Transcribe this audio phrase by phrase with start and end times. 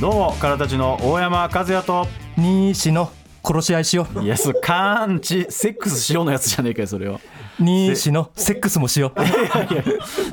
[0.00, 2.08] どうもからたちの大山和也と。
[2.36, 3.12] 西の
[3.44, 4.24] 殺し合いしよう。
[4.24, 7.20] イエスカーンチセックスしようのやつじゃねえかよそれを。
[7.60, 9.12] 西のセックスもしよ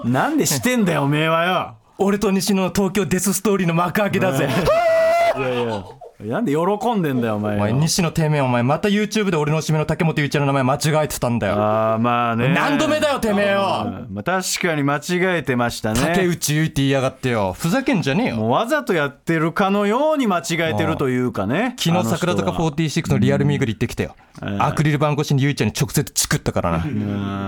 [0.04, 0.10] う。
[0.10, 4.50] なんでしてんだよおめえはよ俺と西野の東京デスストーリーの幕開けだぜ。
[6.20, 11.56] なんで喜んでんだよお前お前よ西野てめえお前また YouTube で俺のおしめの竹本ゆうちゃんの名前間違えてたんだよ。
[11.56, 12.54] ああまあね。
[12.54, 13.84] 何度目だよてめえよ。
[13.86, 16.00] うんまあ、確かに間違えてましたね。
[16.00, 17.54] 竹内結って言いやがってよ。
[17.54, 18.38] ふざけんじゃねえよ。
[18.38, 21.76] もうわざとやってるかのように間違えてるというかね。
[21.78, 22.72] 昨日桜坂あの人は。
[22.72, 24.16] 46のリアル巡り行ってきたよ、
[24.60, 26.80] アクリル板越しにゆいちゃんに直接チクったからな。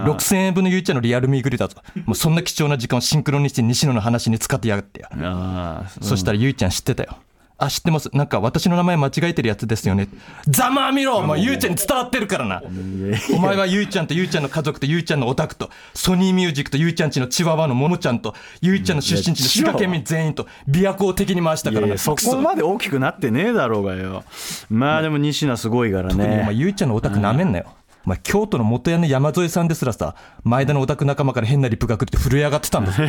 [0.06, 1.78] 6000円分のゆいちゃんのリアル巡りだぞ。
[2.06, 5.08] もうそんな貴重な時間をシンクロにして西野の話に使ってやがってよ。
[5.12, 7.18] ああそしたらゆいちゃん知ってたよ。
[7.60, 8.10] あ、知ってます。
[8.14, 10.08] なんか私の名前間違えてるやつですよね。
[10.48, 12.62] ざまあみろお前ゆいちゃんに伝わってるからな。
[13.34, 21.98] お前はゆいちゃんとゆいちゃんの家族とゆいちゃんのオタクと、ソニーミュージックとゆいちゃんちのチワワのももちゃんと、ゆいちゃんの出身地の滋賀県民全員と、琵琶湖を敵に回したからな。
[21.98, 24.24] そこまで大きくなってねえだろうがよ
[24.70, 27.66] まあでも西野すごいから特にお前ねゆいちゃんのオタクなめんなよ。
[28.08, 33.04] お前京都の元屋の山添さんですらさ前田のオタク仲間から変なリプが来るって震え上がってたんだぞ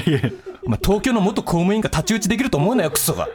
[0.67, 3.29] お前東京の元公務員が太刀打ちできると思うなよクソが。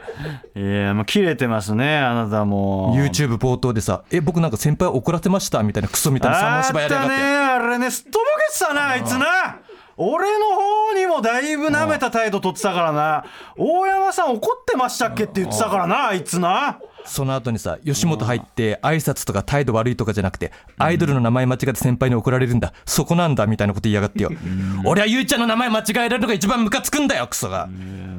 [0.54, 2.94] いやもう切れてますねあなたも。
[2.94, 7.16] YouTube 冒頭でさ「え僕なんか先輩怒らせました」みたいなクソみたいな三芝居やりやがって。
[7.16, 7.34] たね。
[7.34, 9.26] あれねすっとぼけてたなあいつな。
[9.96, 13.24] 俺の方にもだいぶ舐めた態度取ってたからな。
[13.56, 22.72] 大山さん怒ってましたっけって言ってたからなあいつなその後にさ吉本入って挨拶とか態度悪いとかじゃなくてアイドルの名前間違って先輩に怒られるんだ。
[22.84, 24.30] そこなんだみたいなこと言いやがってよ。
[24.84, 27.68] 俺はゆいちゃんの名前間違えられるのが一番ムカつくんだよクソが。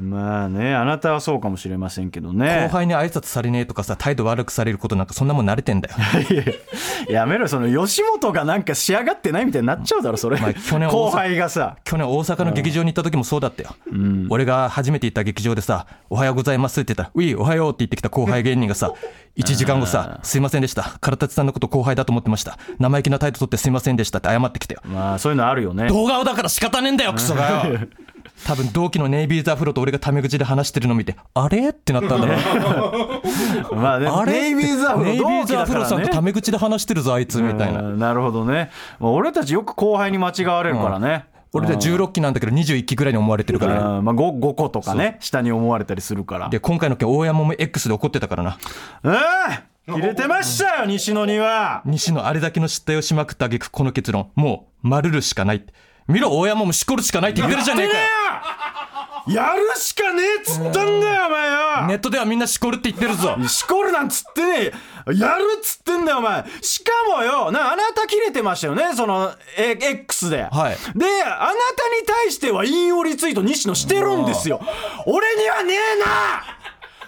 [0.00, 2.64] まあねあなたはそうかもしれませんけどね。
[2.64, 5.96] 後輩に挨拶されねえとかさ態度悪くされることなんかそんなもん慣れてんだよ。
[7.10, 10.38] やめろその吉本がなんか仕上がってないみたいになっちゃうだろそれ。
[10.38, 11.76] 前去年後輩がさ。
[11.84, 13.70] 去年大阪の劇場に行った時もそうだったよ、
[14.28, 18.92] 俺が初めて行った劇場でさ「おはようございます」って言ったら「ウィーおはよう」って言ってきた後輩芸人がさ
[19.36, 20.98] 1時間後さ「すいませんでした。
[21.00, 22.58] 唐立さんのこと後輩だと思ってました。
[22.78, 24.80] 生意気な態度取ってすいませんでした」って謝ってきたよ。
[24.86, 25.88] まあそういうのあるよね。
[25.88, 27.78] 動画をだから仕方ねえんだよクソがよ。
[28.44, 31.70] 多分同期のネイビーズアフロと俺がタメ口で話してるの見てあれ？
[31.70, 33.22] ってなったんだろ
[33.72, 33.76] う。
[33.76, 34.32] まあねあれ？
[34.32, 37.80] ネイビーズアフロネイビーズアフロさんとタメ口で話してるぞあいつみたいな。
[37.80, 38.70] うんなるほどね。
[39.00, 41.26] まあ俺たちよく後輩に間違われるからね
[41.56, 43.98] 俺ら16期なんだけど21期ぐらいに思われてるからね。
[43.98, 44.04] うん。
[44.04, 45.16] まあ 5, 5個とかね。
[45.20, 46.48] 下に思われたりするから。
[46.48, 48.58] で今回の件大山も X で怒ってたからな。
[49.02, 49.16] うん
[49.88, 51.82] 入れてましたよ西野には。
[51.84, 54.30] 西野あれだけの失態をしまくった挙句この結論。
[54.34, 55.64] もう丸るしかない
[56.08, 58.00] 見ろ大山もしこるしかないって言ってるじゃねえかよ
[59.26, 61.86] やるしかねえっつったんだよお前よ。
[61.88, 63.36] ネットではみんなしこるって言ってるぞ。
[63.48, 64.72] しこるなんつってね
[65.08, 65.14] え。
[65.14, 66.44] やるっつってんだよお前。
[66.62, 70.76] しかもよなあなた切れてましたよねそのえ X で、はい。
[70.96, 74.60] であなたに対しては引用リツイート西野してるんですよ。
[75.06, 76.56] 俺にはねえな。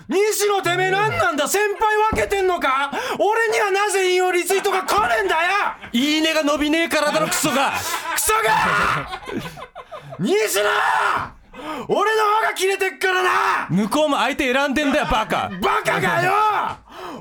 [0.09, 2.91] 西野てめえ何なんだ先輩分けてんのか。
[3.19, 5.41] 俺にはなぜ引用リツイートが来ねえんだよ。
[5.93, 7.73] いいねが伸びねえからだろクソが。
[8.15, 9.21] クソが。
[10.19, 11.38] 西野
[11.89, 13.67] 俺の方が切れてっからな！
[13.71, 15.51] 向こうも相手選んでんだよバカ。
[15.61, 16.33] バカがよ！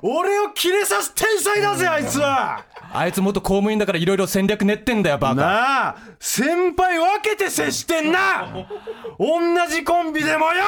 [0.01, 2.63] 俺をキレさす天才だぜあいつは！
[2.93, 5.35] あいつ元公務員だからいろいろ戦略練ってんだよバカ。
[5.35, 8.47] なあ先輩分けて接してんな！
[9.19, 9.27] 同
[9.69, 10.63] じコンビでもよ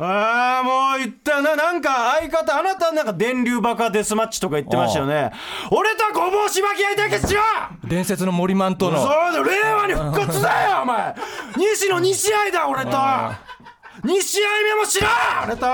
[0.00, 1.56] ああもう言ったよな。
[1.56, 5.32] なんか相方あなたなんか電流バカデスマッチとか言ってましたよね。
[5.72, 7.40] 俺とごぼうしばき合い対決しよ
[7.84, 8.98] う伝説の森マントの。
[8.98, 11.14] そうだ令和に復活だよお前。
[11.56, 12.90] 西の2試合だ俺と。
[12.90, 15.08] 2試合目もしろ
[15.44, 15.66] 俺と。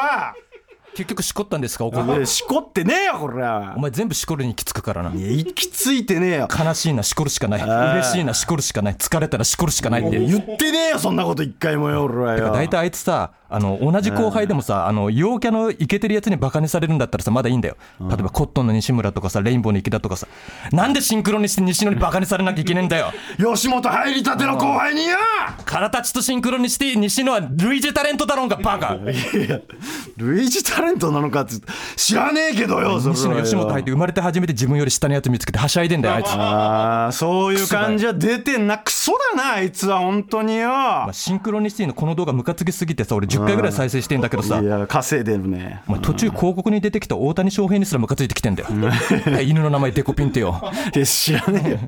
[0.95, 5.13] 結局しこったんですか怒ってえしこってねえよこれお前全部しこるに行き着くからな。
[5.13, 6.49] いや行き着いてねえよ。
[6.49, 7.63] 悲しいなしこるしかない。
[7.63, 8.95] 嬉しいなしこるしかない。
[8.95, 10.19] 疲れたらしこるしかないって。
[10.21, 12.53] 言ってねえよそんなこと一回もよ俺はよ。
[12.53, 17.77] 大体あいつさあの同じ後輩でもさあの陽キャのイケてるやつにバカにされるんだったらさまだいいんだよ。
[18.01, 20.27] 例えばコットンの西村とかさレインボーの池田とかさ。
[20.73, 23.13] なんでシンクロにして西野にバカにされなきゃいけねえんだよ。
[23.39, 25.17] 吉本入りたての後輩によ！
[25.65, 28.99] 空たちとシンクロにして西野は類似タレントだろうがバカ。
[30.17, 31.55] 類似タレントなのかって
[31.97, 36.29] 知らねえけどよそ西野吉本入って生まれて初めて自分より下のやつ見つけてはしゃいでんだよあいつ。
[36.29, 38.79] ああそういう感じは出てんな。
[38.79, 40.69] クソだなあいつは本当によ。
[40.69, 44.61] まあシンクロニシティのこの動画ムカつきすぎてさ俺10回ぐらい再生してんだけどさ。
[44.61, 45.83] いや稼いでるね。
[45.89, 48.69] お前途中広告に出てきた大谷翔平にすらムカついてきてんだよ。
[49.43, 50.61] 犬の名前デコピンってよ。
[50.97, 51.79] え知らねえよ。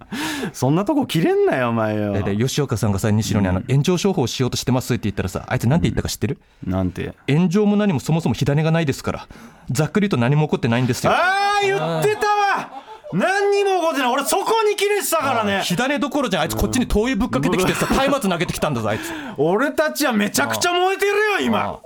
[0.52, 2.12] そんなとこ切れんなよお前よ。
[2.22, 6.38] で吉岡さんがさ西野にあの炎上商法しようとしてますって言ったらさあいつなんて言ったか知ってる？
[6.66, 7.14] なんて？
[7.28, 9.28] 炎上も何もそももそも火種がないですから
[9.70, 11.12] ざっくりと何も起こってないんですよ。
[11.12, 11.16] あ
[11.62, 12.35] あ言ってたわ
[13.12, 14.12] 何にも起こってない。
[14.12, 15.62] 俺そこに切れてたからね。
[15.64, 19.12] 火種どころじゃんあいつこっちに灯油ぶっかけてきてさ松明投げてきたんだぞあいつ。
[19.36, 21.80] 俺たちはめちゃくちゃ燃えてるよ今。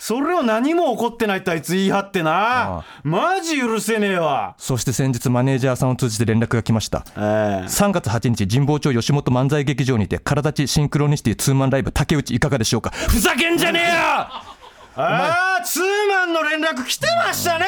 [0.00, 2.84] それを何も起こってないってあいつ言い張ってな。
[3.02, 4.54] マジ許せねえわ。
[4.56, 7.04] そして先日マネージャーさんを通じて連絡が来ました。
[7.16, 7.66] ええ。
[7.66, 12.90] 3月8日神保町吉本漫才劇場にて体立ちシンクロニシティツーマンライブ竹内いかがでしょうか。
[12.90, 14.57] ふざけんじゃねえよ
[15.00, 17.66] ああツーマンの連絡来てましたね。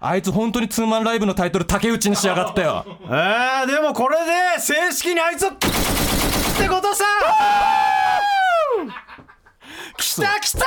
[0.00, 2.84] あいつ本当にツーマンライブのタイトル竹内にしやがったよ。
[3.08, 4.16] ああでもこれ
[4.56, 7.04] で正式にあいつをってことさ。
[9.96, 10.66] 来た来た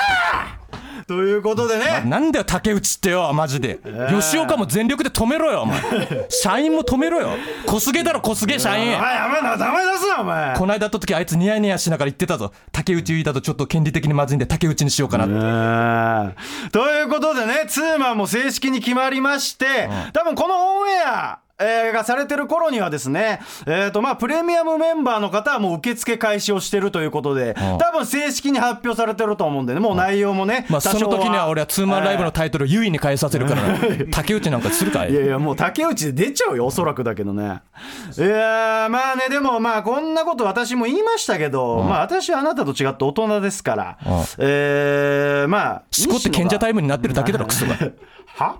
[1.07, 2.03] ということでね。
[2.05, 3.79] なんだよ竹内ってよマジで。
[4.09, 5.79] 吉岡も全力で止めろよお前。
[6.29, 7.29] 社員も止めろよ。
[7.65, 8.95] 小菅だろ小菅社員。
[8.95, 10.55] お前やめなダメ出すなお前。
[10.57, 12.51] この間会った時あいつニヤニヤしながら言ってたぞ。
[12.71, 16.71] 竹内結衣だとちょっと権利的にまずいんで竹内にしようかなって。
[16.71, 33.79] ということでねツーマンも正式に決まりまして、多分このオンエアえーがされてる頃にはですね、えーとまあ、プレミアムメンバーの方はもう受付開始をしてるということで、多分正式に発表されてると思うんでね、もう内容もね、まあその時には俺はツーマンライブのタイトルを優位に変えさせるからな
[34.11, 35.11] 竹内なんかするかい？
[35.11, 37.43] いやいや、もう竹内で出ちゃうよ、おそらくだけどね。
[37.43, 43.97] いやーまあね、でもまあ、こんなこと私も言いましたけど、まあ私はあなたと違って大人ですから、
[44.39, 47.75] えー、まあ、しこって賢者タイムになってるだけだろクソが。
[48.35, 48.57] は？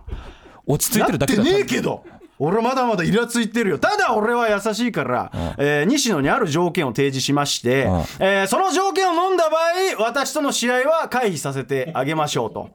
[0.68, 2.04] 落ち着いてるだけだなってねえけど
[2.38, 3.80] 俺まだまだイラついてるよ。
[3.80, 7.88] ただ俺は優しいから、えー西野にある条件を提示しまして、
[8.20, 12.70] えーその条件を飲んだ場合私との試合は回避させてあげましょうと、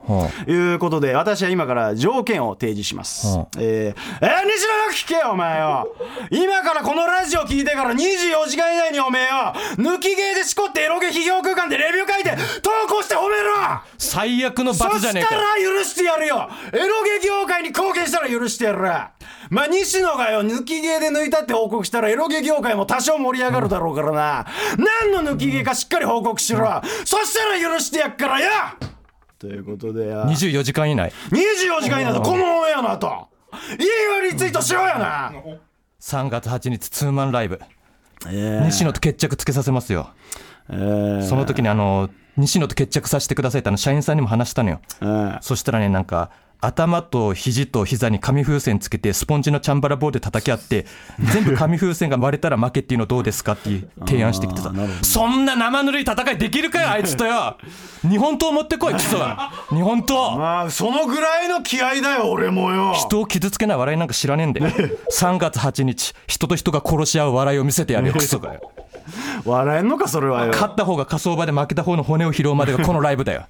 [0.50, 3.46] いうことで私は今から条件を提示します、うん。
[3.58, 5.94] えーえー西野よく聞けよお前よ。
[6.30, 9.28] 今からこのラジオ聞いてから24時間以内におめえよ。
[9.76, 12.30] 抜き芸でしこってエロゲ批評空間でレビュー書いて
[12.62, 13.80] 投稿して褒めろ。
[13.98, 16.48] 最悪のそ罰じゃねえかしたら許してやるよ。
[16.72, 18.80] エロゲ業界に貢献したら許してやる
[19.50, 24.46] まあ西野がよ抜き芸で抜いたって報告したらエロゲ業界も多少盛り上がるだろうからな、
[25.10, 28.48] 何の抜き芸かしっかり報告しろ、そしたら許してやっからよ
[29.38, 31.12] ということでよ24時間以内。
[31.30, 32.20] 24時間以内だ。
[32.20, 33.28] このオンエアの後。
[33.78, 35.32] いいよリツイートしようやな。
[36.00, 37.58] 3月8日ツーマンライブ。
[38.28, 40.10] え西野と決着つけさせますよ。
[40.68, 44.80] えーその時にあの西野と決着させてくださいってあの社員さんにも話したのよ。
[45.00, 50.86] えーそしたらねなんか頭と肘と膝に紙風船つけてスポンジのチャンバラボールで叩き合って
[51.32, 54.72] 全部紙風船が割れたら負けっていうのどうですかっていう提案してきてさ
[55.02, 57.56] そんな生ぬるい戦いできるかよ あいつとよ。
[58.02, 60.36] 日本刀持ってこいクソが 日本刀。
[60.36, 62.92] まあそのぐらいの気合だよ俺もよ。
[62.94, 68.60] 人を傷つけない笑いなんか知らねえんで3月8日人と人が殺し合う笑いを見せてやるよクソがよ。
[69.44, 70.52] 笑えんのかそれはよ。
[70.52, 73.44] 勝った方が火葬場で負けた方の骨を拾うまでがこのライブだよ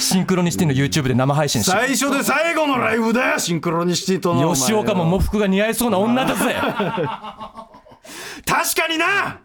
[0.00, 6.54] シンクロニシティの YouTube で生配信し最初で最後のライブだよシンクロニシティとの吉岡も喪服が似合いそうな女だぜ。
[8.46, 9.40] 確かにな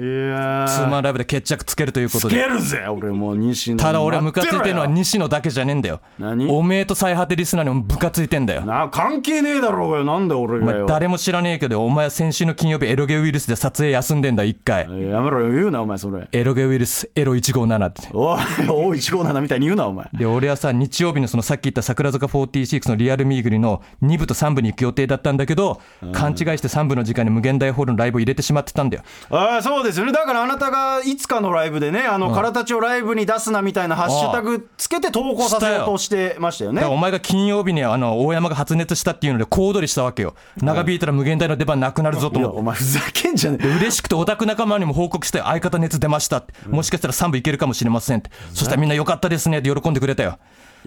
[0.00, 2.36] ツーマンライブで決着つけるということで。
[2.36, 6.00] つけるぜ俺もう西野ただ俺はムカついてるのは待西野だけじゃねえんだよ。
[6.18, 6.48] 何？
[6.48, 8.62] おめえと最果てリスナーにもムカついてんだよ。
[8.62, 10.78] な関係ねえだろうがよなんで俺おがよ。
[10.78, 14.82] 前誰も知らねえけどお前は先週の金曜日エロゲウイルスで撮影休んでんだ一回。
[14.84, 16.28] やめろよ言うなお前それ。
[16.32, 18.08] エロゲウイルスエロ157って。
[18.12, 20.08] おいおい157みたいに言うなお前。
[20.14, 25.80] で俺はさ日曜日のそのさっき言った桜坂46のリアルミーグリの2部と3部に行く予定だったんだけど
[26.12, 29.02] 勘違いして3部の時間に無限大ホールのライブを入れてしまってたんだよ。
[29.30, 30.12] ああそうですよね。
[30.12, 36.76] だからあなたがいつかのライブでねあの、空たちをライブに出すなみたいなハッシュタグつけて投稿させようとしてましたよね。
[36.76, 40.34] だからお前が金曜日にあの大山が発熱したっていうので小躍りしたわけよ。
[40.58, 42.38] 長引いたら無限大の出番なくなるぞと。
[42.38, 43.66] 思ってお前ふざけんじゃねえ。
[43.66, 46.52] 嬉しくてオタク仲間にも報告して相方熱出ましたって。
[46.68, 48.30] もしかしたら3部いけるかもしれませんって。
[48.52, 50.38] そしたらみんな良かったですねって喜んでくれたよ。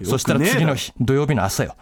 [0.04, 1.76] そしたら次の日土曜日の朝よ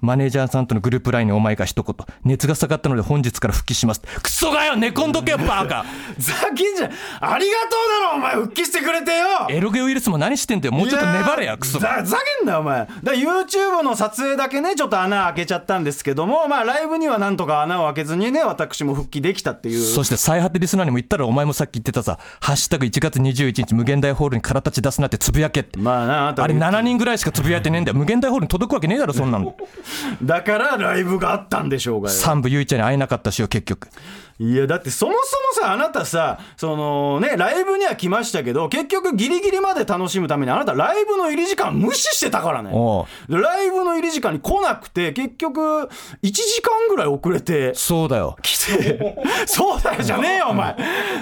[0.00, 1.94] マネージャーさんとのグループラインにお前が一言。
[2.24, 4.02] 熱が下がったので本日から復帰します。
[4.22, 5.84] クソがよ寝込んどけよバカ。
[6.16, 6.90] ふざけんじゃ
[7.20, 9.26] ありがとうだろお前復帰してくれてよ。
[9.48, 10.74] エロゲウイルスも何してんだよ。
[10.74, 12.86] もうちょっと粘れやクソざけんなよお前。
[13.02, 19.80] だ YouTube の撮影だけねちょっと穴開けちゃったんですけどもまあライブにはなんとか穴を開けずにね私も復帰できたっていう。
[19.82, 25.78] そして最果てリスナーにも言ったらお前もさっき言ってたさ「ハッシュタグ #1 月21日無限大ホールに空立ち出すな」ってつぶやけって。
[25.78, 27.98] まあなああれ7人ぐらいしかつぶやいてねえんだよ。
[27.98, 29.56] 無限大ホールに届くわけねえだろそんなの
[30.22, 32.16] だからライブがあったんでしょうがよ。
[32.16, 33.88] 三部ゆいちゃんに会えなかったしよ結局。
[34.40, 42.70] いやだってそもそもさあなたさそのねライブには来ましたけど結局ギリギリまで楽しむためにあなたライブの入り時間無視してたからね。
[43.28, 45.88] ライブの入り時間に来なくて結局1
[46.22, 48.36] 時間ぐらい遅れてそうだよ。
[48.42, 49.16] 来て。
[49.46, 50.76] そうだよじゃねえよお前。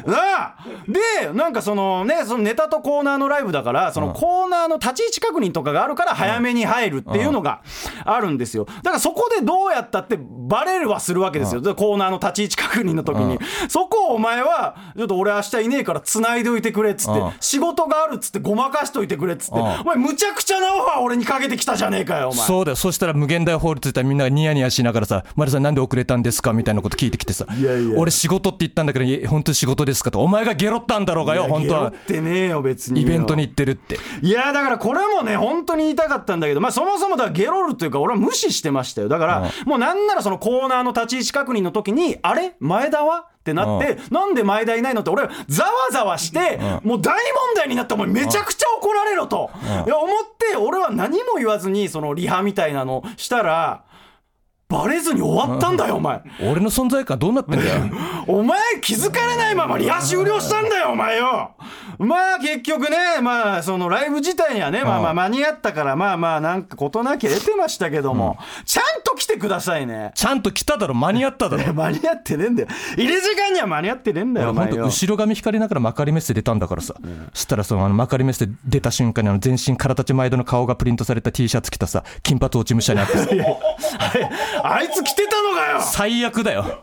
[0.06, 0.56] なあ。
[0.86, 7.62] でなんかそのねそのネタとコーナーのライブだからそのコーナーの立ち位置確認とかがあるから早めに入るっていうのが
[8.04, 8.66] あるんですよ。
[8.82, 11.60] だからそこでどうやったってバレるはするわけですよ。
[11.60, 13.38] でコーナーの立ち位置確認の時に。
[13.68, 17.32] そこをお前はちょっと俺明日いねえから繋いでおいてくれっつってうん。
[17.40, 19.58] 仕事があるっつってごまかしといてくれっつって。
[19.58, 19.66] うん。
[19.66, 22.46] お前むちゃくちゃなオファー俺にかけてきたじゃねえかよお前。
[22.46, 22.76] そうだよ。
[22.76, 27.46] そしたら無限大ホールついたらみんながニヤニヤしながらさ「丸さんなんで遅れたんですか?」みたいなこと聞いてきてさ。
[27.58, 27.98] いやいや。
[27.98, 31.90] 俺仕事って言ったんだけど本当に仕事ですか?」と「お前がゲロったんだろうがよ本当は。
[31.90, 33.08] ゲロってねえよ別によ。
[33.08, 33.98] イベントに行ってるって。
[34.22, 39.08] いやだからこれもね本当に言いたかったんだけどまあそもそもだからゲロるというか俺は無視してましたよ。
[39.08, 42.54] だからもうなんならそのコーナーの立ち位置確認の時にあれ？
[42.60, 43.26] 前田は？
[43.40, 49.50] ってなってなんで前田いないのって俺ざわざわしてもう大問題になったお前めちゃくちゃ怒られろと。
[49.86, 53.84] いや思って俺は何も言わずにそのリハみたいなのしたら
[54.68, 56.20] バレずに終わったんだよお前。
[56.40, 57.82] 俺の存在感どうなってんだよ。
[58.26, 61.52] お前気づかれないままリハ終了したんだよお前よ。
[61.98, 70.10] まあ結局ねまあそのライブ自体にはねまあまあ間に合ったからまあまあなんか事なきゃ出てましたけども、ちゃんと来てくださいね。
[70.16, 71.70] ちゃんと来ただろ間に合っただろ。
[71.72, 72.68] 間に合ってねえんだよ。
[72.96, 74.84] 入り時間には間に合ってねえんだよお前よ。
[74.84, 76.94] 後ろ髪光りながら幕張メッセ出たんだからさ、
[77.32, 83.28] そしたらそのあの幕張メッセ出た瞬間にあの全身空立ち前田の顔がプリントされた T シャツ着たさ金髪落ち武者にあってさ
[84.62, 85.80] あいつ来てたのかよ！
[85.82, 86.82] 最悪だよ。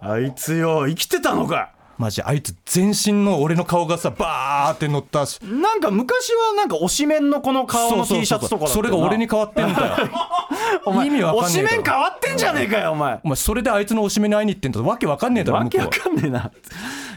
[0.00, 1.72] あいつよ生きてたのか！
[1.98, 5.38] マジあいつ全身の俺の顔がさバーって乗ったし。
[5.44, 8.82] なんか昔はなんか推しメンのこの顔の T シャツとかだったよな。
[8.82, 10.10] それが俺に変わってんだよ。
[10.86, 13.20] お前意味わかんねえ推しメン変わってんじゃねえかよお前。
[13.22, 16.50] お前それであいつのおしめに会いに行ってんだわけわかんねえだろわけわかんねえな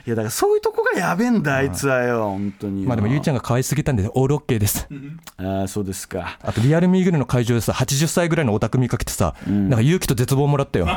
[0.05, 2.87] いやだからそういうとこがやべえんだあいつはよ本当によ。
[2.87, 4.87] まあでもゆうちゃんが可愛すぎたんでオールオッケーです。
[5.37, 6.37] ああそうですか。
[6.43, 10.85] あとリアルミーグルの会場でさ80歳ぐらいのオタク見かけてさ、なんか勇気と絶望もらったよ。
[10.85, 10.89] い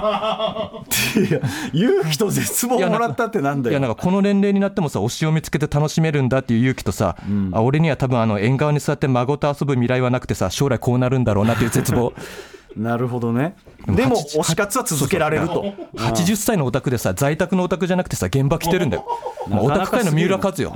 [1.33, 1.41] や
[1.73, 3.73] 勇気と絶望もらったってなんだよ。
[3.73, 7.17] いやなんかこの年齢になってもさ推しを見つけて楽しめるんだっていう勇気とさ、
[7.53, 12.13] あ俺には多分あの縁側に座って孫と遊ぶ未来はなくてさ将来こうなるんだろうなっていう絶望
[12.79, 13.57] なるほどね。
[13.87, 15.75] でも推し活は続けられると。
[15.97, 19.07] 80歳のオタクでさ在宅のオタクじゃなくてさ現場来てるんだよ、
[19.49, 20.73] まあ、オタク界の三浦和よ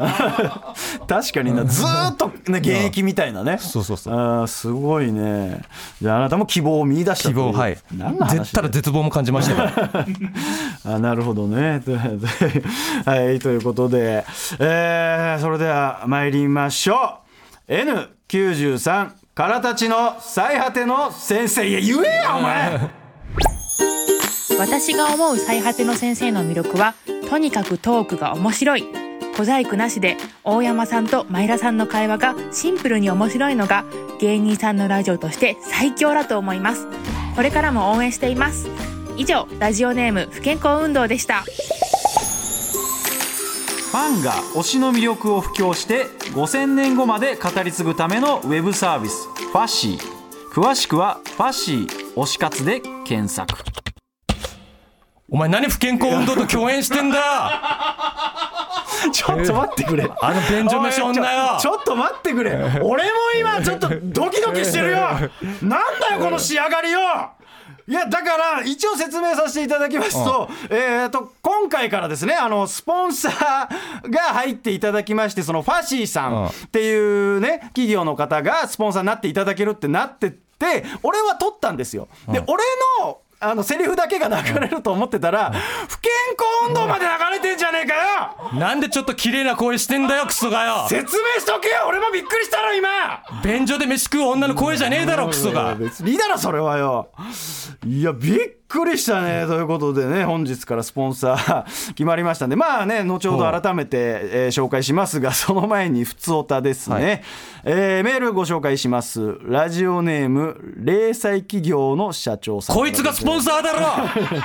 [1.07, 1.65] 確かにな。
[1.65, 3.59] ずーっとね現役みたいなね。
[3.61, 4.15] そうそうそう。
[4.15, 5.63] あーすごいね。
[6.01, 7.79] じゃああなたも希望を見出した希望はい。
[7.97, 9.73] 何の話絶ただ絶望も感じました
[10.85, 11.83] あなるほどね。
[13.07, 14.25] はい、ということで、
[14.59, 17.19] えーそれでは参りましょ
[17.69, 17.73] う。
[17.73, 21.67] N93 からたちの最果ての先生。
[21.67, 22.91] いや言えやお前。
[24.61, 26.95] 私が思う最果ての先生の魅力は
[27.31, 28.85] とにかくトークが面白い。
[29.35, 33.87] 小細工なしで大山さんと前田さんの会話がシンプルに面白いのが
[34.21, 36.87] 芸人さんのラジオとして最強だと思います。
[37.35, 38.69] これからも応援しています。
[39.17, 41.43] 以上ラジオネーム不健康運動でした。
[43.93, 49.99] ファンが推しの魅力を布教して5000年後まで語り継ぐためのウェブサービスファッシー。
[50.51, 53.53] 詳しくはファッシー推し活で検索。
[55.29, 57.19] お前何不健康運動と共演してんだ？
[59.05, 60.11] よちょっと待ってくれ。
[60.23, 61.59] あの便所飯女よ。
[61.61, 62.81] ちょっと待ってくれ。
[62.83, 64.97] 俺も今ちょっとドキドキしてるよ。
[65.61, 66.99] なんだよこの仕上がりよ
[67.93, 82.09] いやだから一応説明させていただきますと,、えー、と今回からですねあのスポンサーが入っていただきましてそのファシーさんっていうね企業の方がスポンサーになっていただけるってなってって俺は取ったんですよ。
[82.29, 82.63] で俺
[83.01, 85.53] のあのセリフだけが流れると思ってたら、
[85.89, 87.95] 不健康運動まで流れてんじゃねえか
[88.55, 88.59] よ！
[88.61, 90.87] なんでちょっと綺麗な声してんだよクソがよ！
[90.89, 91.87] 説明しとけよ！
[91.89, 92.89] 俺もびっくりしたろ今！
[93.43, 95.75] 便所で飯食う女の声じゃねえだろクソが！
[95.75, 97.11] 別にいいだろそれはよ。
[97.85, 99.61] いやびっくりしたねとい。
[99.63, 101.65] うことでね本日からスポンサー
[101.95, 102.57] 決まりましたんで。
[102.57, 107.23] まあね後ほど改めて、えー紹介しますが その前に普通おたですね、はい。
[107.65, 109.39] えーメールご紹介します。
[109.45, 113.87] ラジオネーム零細企業の社長さんこいつがスポンサーだろ！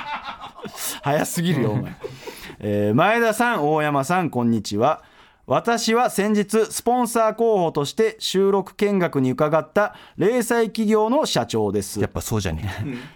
[1.01, 1.95] 早すぎるよお前、
[2.59, 5.01] えー前田さん大山さんこんにちは
[5.49, 12.01] 私は先日スポンサー候補として収録見学に伺った零細企業の社長です。
[12.01, 12.69] やっぱそうじゃね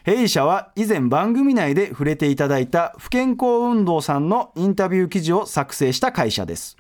[0.06, 0.16] え。
[0.16, 6.78] 弊社は以前番組内で触れていただいた不健康運動さんのインタビュー記事を作成した会社です。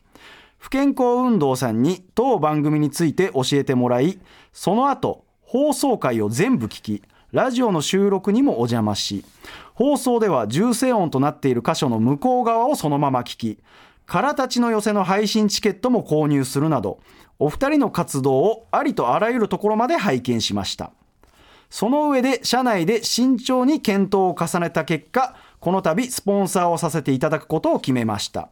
[0.57, 4.19] 不健康運動さんに当番組について教えてもらい
[4.53, 9.25] その後放送回を全部聞きラジオの収録にもお邪魔し
[9.73, 13.57] 放送では重声音となっている箇所の向こう側をそのまま聞き
[14.11, 16.99] 空たちの寄せの配信チケットも購入するなど
[17.39, 20.91] お二人の活動をありとあらゆるところまで拝見しました。
[21.69, 28.49] その上で社内で慎重に検討を重ねた結果この度スポンサーをさせていただくことを決めました。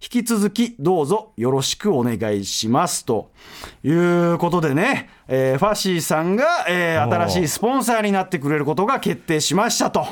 [0.00, 3.04] 引き続きどうぞよろしくお願いします。
[3.04, 3.32] と
[3.82, 10.06] いうことでね、えーファッシーさんが、えー新しいスポンサーになってくれることが決定しましたと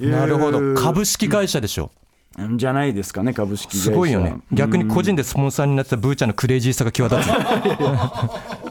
[0.00, 0.74] なるほど。
[0.74, 1.90] 株式会社でしょ
[2.56, 4.36] じゃないですかね株式すごいよね。
[4.52, 7.26] 逆に個人でスポンサーになってたブーちゃんのクレイジーさが際立つ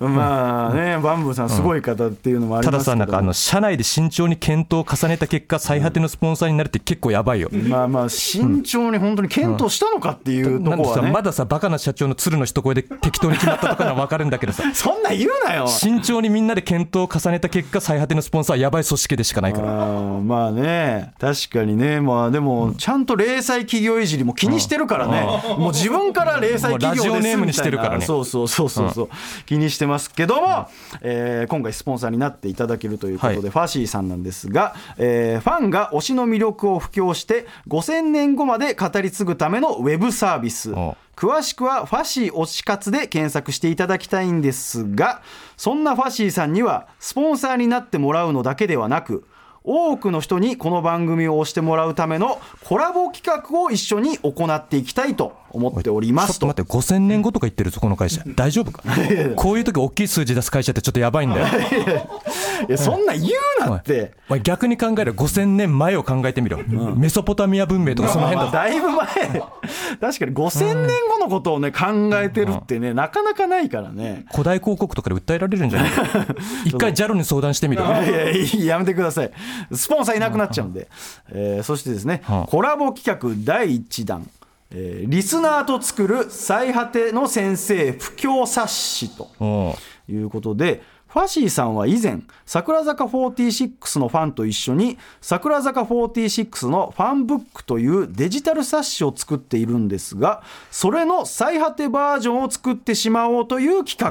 [0.00, 2.92] まあねバンブーさんすごい方っていうのもありたますけど。
[2.92, 7.48] ださなんかあの社内で慎重に検討を重ねた結果最果てのスポンサーになるって結構やばいよ。
[7.52, 14.62] まあまあ慎重に本当に検討したのかっていうところはねさまださバカな社長の鶴の一声で適当に決まったとかなら分かるんだけどさ。
[14.74, 15.66] そんな言うなよ。
[15.66, 19.68] 慎重にみんなで検討を重ねた結果最果てのスポンサーはやばい組織でしかないから。
[19.68, 21.12] あーまあね。
[21.20, 22.00] 確かにね。
[22.00, 25.26] まあでもちゃんと零細企業いじりも気にしてるからね。
[25.58, 28.04] もう自分から零細企業ですもうラジオネームにしてるからね。
[28.04, 29.08] そうそうそうそうそう。
[29.46, 30.68] 気にしてますけども
[31.00, 33.42] えー今回スポンサーになっていただけるということはい。
[33.42, 40.72] でファシーさんなんですがえーファンが推しの魅力を布教して5000年後まで語り継ぐためのウェブサービス。
[40.72, 40.96] お。
[41.16, 45.22] 詳しくはファシー推し活で検索していただきたいんですが
[45.56, 49.24] そんなファシーさんにはスポンサーになってもらうのだけではなく
[49.68, 56.32] 多くの人にこの番組を推してもらうためのコラボ企画を一緒に行っていきたいと思っておりますと。
[56.34, 58.82] ちょっと待って5000年後とか言ってるぞこの会社大丈夫か？
[59.34, 61.46] こういう時大きい数字出す会社ってちょっとやばいんだよ。
[62.68, 63.30] いやそんな言
[63.66, 64.12] うなって。
[64.28, 65.12] お前逆に考えろ。
[65.12, 66.58] 5000年前を考えてみろ、
[66.96, 68.46] メソポタミア文明とかその辺だ。
[68.46, 69.06] ぞだいぶ前。
[70.00, 74.26] 確かに5000年後のことをね考えてるってねなかなかないからね。
[74.30, 75.90] 古代広告とかで訴えられるんじゃない？
[75.90, 76.26] か
[76.64, 79.30] 一回 JAL に相談してみろいやいややめてください
[79.72, 80.88] スポンサーいなくなっちゃうんで、
[81.30, 82.46] えーそしてですね、はあ。
[82.46, 84.28] コラボ企画第1弾、
[84.70, 89.76] えーリスナーと作る最果ての先生布教冊子と
[90.08, 90.82] いうことで
[91.16, 104.10] ファシーさんは以前桜坂46のファンと一緒に桜坂46のファンブックというデジタル冊子を作っているんですがそれの最果てバージョンを作ってしまおうという企画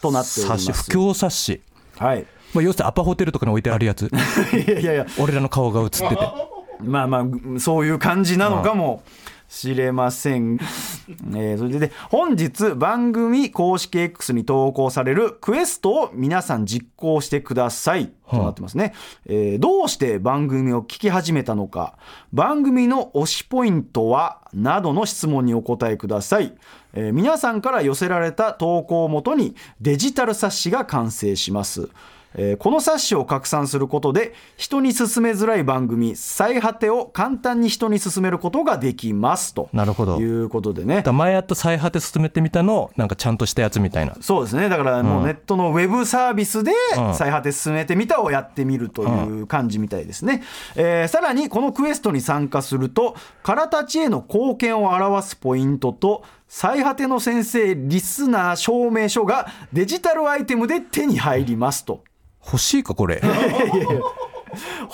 [0.00, 0.64] となっております。
[0.64, 1.60] 冊子不況冊子。
[1.96, 4.10] はいまあ、要するにアパホテルとかに置いてあるやつ。
[4.52, 5.06] いやいやいや。
[5.18, 6.18] 俺らの顔が映ってて。
[6.82, 9.02] まあまあそういう感じなのかも
[9.52, 10.58] しれません、
[11.36, 18.12] えーそれでで本日番組公式 X に投稿されるクエストを皆さん実行してください。
[18.30, 18.94] となってますね、
[19.26, 21.98] えーどうして番組を聞き始めたのか。
[22.32, 26.54] 番組の推しポイントはなどの質問にお答えください、
[26.94, 31.90] えー皆さんから寄せられた投稿をもとにデジタル冊子が完成します
[32.34, 39.68] えーこの冊子を拡散することで人に勧めづらい番組「最果て」を簡単に人に勧めることができますと。
[39.72, 40.18] なるほど。
[40.18, 41.02] いうことでね。
[41.12, 44.16] 前やった最果て進めてみたのをなんかちゃんとしたやつみたいな。
[44.20, 44.68] そうですね。
[44.68, 50.42] だからもうネットのウェブサービスでうん「最果て進めてみた」をやってみるという感じみたいですね、
[50.76, 62.02] えーさらにこのクエストに参加すると空たちへの貢献を表すポイントと最果ての先生リスナー証明書がデジタルアイテムで手に入りますと
[62.44, 63.22] 欲しいかこれ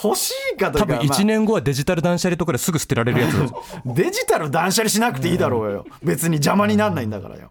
[0.02, 3.32] 欲しいかというか多分まあ1年後はデジタル断捨離とかですぐ捨てられるやつ
[3.86, 5.84] デジタル断捨離しなくていいだろうよ。
[6.02, 7.50] 別に邪魔にならないんだからよ。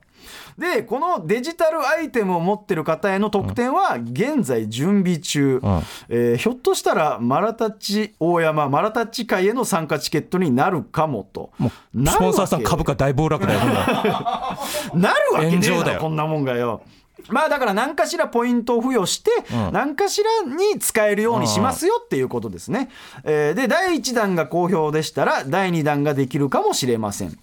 [0.58, 5.60] で、このデジタルアイテムを持ってる方への特典は現在準備中。
[5.62, 11.52] うんえーひょっとしたらマラタッチ大山、マラタッチ会への参加チケットになるかもと。
[11.60, 13.60] スポンサーさん株価大暴落だよ
[14.96, 16.82] なるわけねえだよだろこんなもんがよ。
[17.30, 22.90] まあだから何かしらポイントを付与してうん何かしらに使えるようにしますよっていうことですね。
[23.24, 27.38] えーで第1弾が好評でしたら第2弾ができるかもしれません。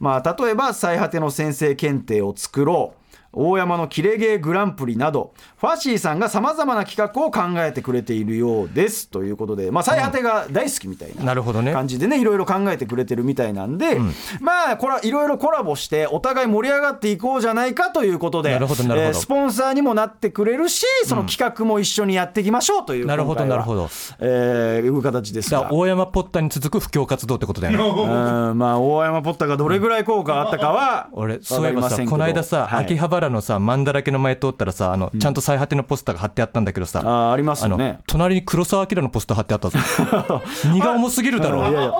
[0.00, 2.97] まあ例えば最果ての先生検定を作ろう。
[3.32, 9.08] 大山のキレゲーグランプリなどファシーさんがさまざまな企画を考えてくれているようです。
[9.08, 11.72] ということで、まあ、最果てが大好きみたいななるほどね。
[11.72, 13.98] 感じでねいろいろ考えてくれてるみたいなんで、
[14.40, 19.08] まあこれはいろいろコラボしてお互い盛り上がっていこうじゃないかということでなるほどなるほど。
[19.08, 23.88] えースポンサーにもなってくれるしその企画も一緒にやっていきましょうという、なるほどなるほど。
[24.20, 25.72] えーいう形ですが。
[25.72, 27.84] 大山ポッタに続く布教活動ってことだよね。
[28.50, 28.58] うん。
[28.58, 32.10] まあ大山ポッタがどれぐらい効果あったかは俺そういえわかりませんけど。
[32.10, 32.84] ばさこの間さ、はい。
[32.84, 37.00] 秋葉原のさマンだらけの前通ったらさあの、ちゃんと最果てのポスターが貼ってあったんだけどさ。
[37.00, 39.78] あーありますよね隣に黒澤明のポスター貼ってあったぞ。
[40.72, 41.98] 荷が重すぎるだろいやいや俺が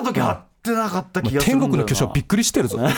[0.00, 1.68] 見た時貼っってなかった気がする天んだよな。
[1.68, 2.78] 国の巨匠びっくりしてるぞ。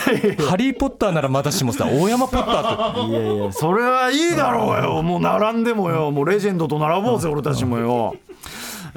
[0.47, 3.07] ハリー・ポッターならまだしもさ大山ポッターと。
[3.07, 5.03] いやいやそれはいいだろうよ。
[5.03, 6.09] もう並んでもよ。
[6.11, 8.15] もうレジェンドと並ぼうぜ俺たちもよ。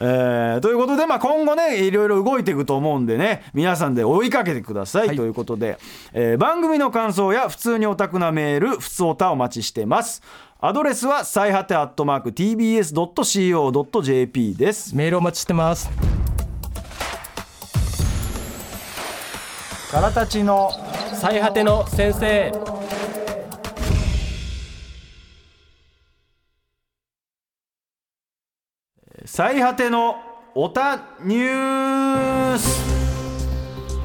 [0.02, 5.78] えーということで、まあ、今後ねいろいろ動いていくと思うんでね皆さんで追いかけてください、ということで、
[6.14, 10.22] えー番組の感想や普通にオタクなメール普通オタお待ちしてます。
[10.58, 12.96] アドレスは最果てアットマーク TBS.CO.JP
[14.56, 14.96] です。
[14.96, 15.90] メールお待ちしてます。
[19.90, 20.70] からたちの
[21.14, 22.52] 最果ての先生
[29.26, 30.16] 最果ての
[30.54, 32.80] オタニュース。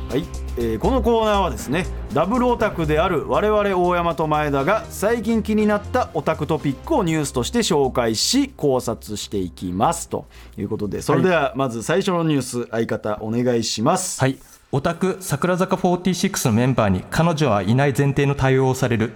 [0.09, 0.25] はい、
[0.57, 10.09] えーこのコーナーはですねダブルオタクである我々大山と前田が最近気になったオタクトピックをニュースとして紹介し考察していきます。
[10.09, 10.25] と
[10.57, 14.37] いうことでそれではまず最初のニュース相方お願いします、はい。
[14.73, 19.13] オタク桜坂46のメンバーに彼女はいない前提の対応をされる。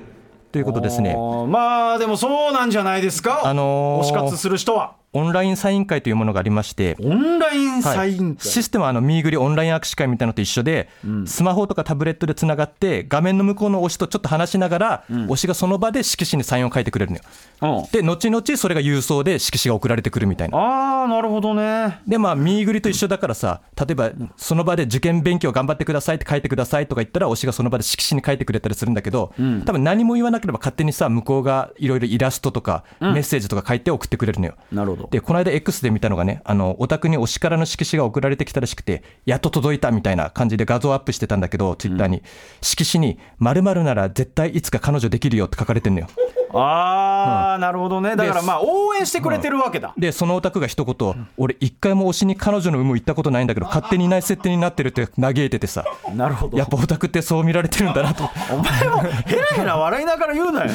[0.52, 1.16] ということですね。
[1.48, 10.90] まあでもそうなんじゃないですか、あのー推し活する人はオンラインサイン会というものがありましてオンラインサはいイン会、システムはあのミーグリオンライン握手会みたいなのと一緒で、
[11.26, 17.24] スマホとかタブレットでつながって画面の向こうの推しとちょっと話しながら、推しがその場で色紙にサインを書いてくれるのよ。
[17.62, 17.92] うん。
[17.92, 20.58] で後々それが郵送で色紙が送られてくるみたいな。
[20.58, 22.00] ああなるほどね。
[22.08, 29.34] でまあミーグリと一緒だからさ例えばその場で受験勉強頑張ってくださいって書いてくださいとか言ったら推しがその場で色紙に書いてくれたりするんだけど、
[29.66, 42.22] 多分何も言わなければ勝手にさ向こうがいろいろイラストとかメッセージとか書いて送ってくれるのよ、なるほどでこの間 X で見たのがねあのお宅に推しからの色紙が送られてきたらしくてやっと届いたみたいな感じで画像アップしてたんだけどツイッターに、
[42.62, 46.08] 色紙に「〇〇なら絶対いつか彼女できるよ」って書かれてんのよ
[46.54, 48.16] ああ、なるほどね。
[48.16, 55.84] だからまあ応援してくれてるわけだ、でそのオタクが一言「俺一回も推しに彼女の有無行ったことないんだけど勝手にいない設定になってる」って嘆いててさ。
[56.16, 56.58] なるほど。
[56.58, 58.30] やっぱオタクってそう見られてるんだなと。
[58.52, 60.72] お前もヘラヘラ笑いながら言うなよ。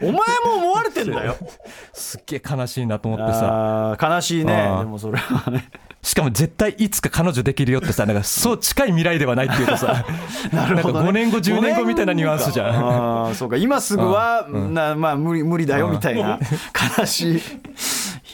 [0.00, 0.20] お前も
[0.58, 1.36] 思われてんだよ。
[1.92, 3.96] すっげえ悲しいなと思ってさ。
[4.00, 4.54] 悲しいね。
[4.80, 5.68] でもそれはね
[6.04, 10.04] しかも絶対いつか彼女できるよってさ なんかそう近い未来ではないっていうかさ
[10.52, 12.66] なんか5年後10年後みたいなニュアンスじゃん。
[12.68, 13.56] あーそうか。
[13.56, 16.38] 今すぐは、なまあ無理無理だよみたいな。
[16.98, 17.42] 悲しい。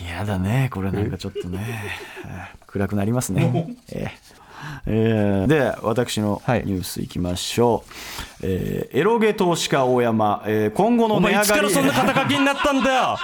[0.05, 1.61] 嫌だねこれなんかちょっとね。
[2.67, 3.69] 暗くなりますね。
[3.93, 4.11] えー
[4.87, 6.63] えーで私のはい。
[6.67, 7.93] ニュースいきましょう、
[8.43, 13.19] えーエロゲ投資家大山、えー今後のお前いつから値上がりそんな肩書きになったんだよ。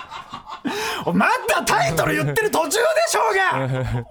[1.04, 2.76] おまたタイトル言ってる途中で
[3.08, 4.06] しょうが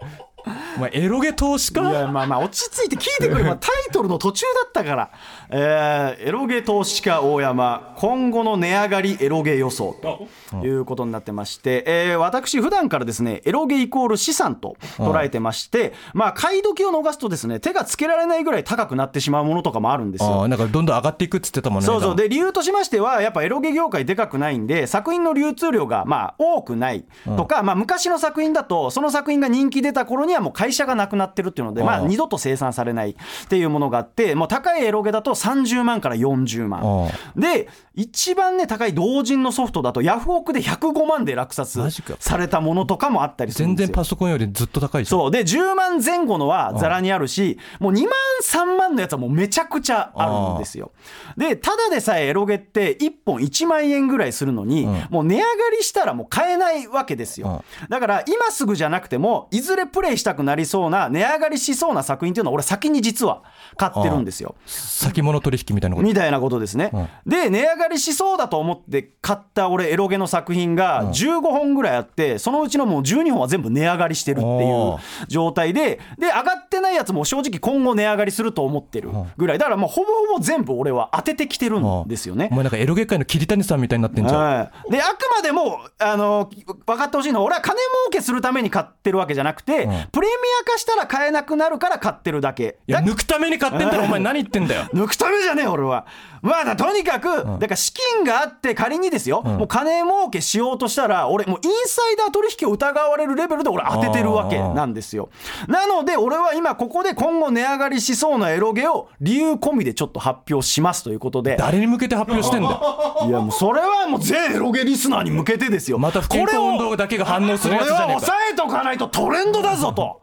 [0.77, 5.09] お前エロゲ投資い家やまあまあ落ち着いて聞いてくれ、 まあタイトルの途中だったから、
[5.49, 10.27] えーエロゲ投資家大山今後の値上がりエロゲ予想と
[10.63, 20.47] いうことになってまして、えー私普段からですねエロゲイコール資産と捉えてまして、まあ買い時を逃すとですね手がつけられないぐらい高くなってしまうものとかもあるんですよ。
[20.47, 22.15] なんかどんどん上がっていくっつってたもんねそうそう。
[22.15, 33.15] で理由としましてはやっぱエロゲ業界でかくないんで作品の流通量がまあ多くないとか、まあ、昔の作品だとその作品が人気出た頃にはもう会社がなくなってるっていうので、まあ、うん二度と生産されないっ
[33.49, 37.11] ていうものがあってもう高いエロゲだと30万から40万。
[37.35, 41.79] で一番ね高い同人のソフトだとヤフオクで105万で落札
[42.19, 43.87] されたものとかもあったりするんですよ。
[43.87, 45.31] 全然パソコンよりずっと高いそう。
[45.31, 48.11] で10万前後のはざらにあるしもう2万
[48.43, 50.91] 3万のやつはもうめちゃくちゃあるんですよ。
[51.37, 55.47] でただでさえエロゲって1本1万円ぐらいするのに、もう値上が
[55.77, 63.43] りしたらもう買えないわけですよ、だから今すぐじゃなくてもいずれプレイしたくなりそうな値上がりしそうな作品っていうのは俺先に実は
[63.77, 64.55] 買ってるんですよ。
[64.65, 66.07] 先物取引みたいなこと？
[66.07, 66.91] みたいなことですね、
[67.25, 79.57] で値上がりしそうだと思って買った俺エロゲの作品が15本ぐらいあってそのうちのもう12本は全部値上がりしてるっていうお状態でで上がってないやつも正直今後値上がりすると思ってるぐらい。
[79.57, 82.49] だからもうほぼほぼ全部俺は当ててきてるんですよね。
[82.51, 84.41] お前なんかエロゲ界の桐谷さんみたいになってんじゃん。
[84.41, 86.49] はい、であくまでもあの
[86.85, 92.79] 分かってほしいのは俺は金儲けするために買ってるわけじゃなくて、プレミア化したら買えなくなるから買ってるだけ。
[92.87, 94.83] いやだ抜くために買ってんだろお前何言ってんだよ。
[94.93, 96.05] 抜くためじゃねえ俺は。
[96.41, 105.29] まあだとにかく、だから資金があって仮にですよ、もう金儲けしようとしたら俺もうインサイダー取引を疑われるレベルで俺当ててるわけなんですよ。
[105.67, 111.55] なので俺は今ここで今後値上がりしそうなエロゲを理由込みでちょっと発表しますということで。
[111.57, 113.27] 誰に向けて発表してんだよ。
[113.27, 120.21] いやもうそれはもう全エロゲリスナーに向けてですよまた不健康運動だけが反応するやつじゃねえかこれは抑えとかないとトレンドだぞと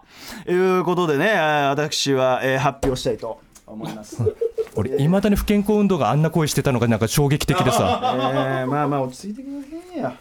[0.49, 4.19] いうことでねえー私はえー発表したいと思います。
[4.75, 8.01] 俺いまだに不健康運動があんな声してたのがなんか衝撃的でさ。
[8.63, 10.15] えーまあまあ落ち着いてくださいや